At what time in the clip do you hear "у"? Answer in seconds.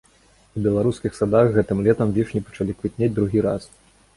0.55-0.61